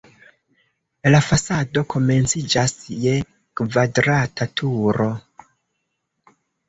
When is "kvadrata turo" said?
3.61-5.11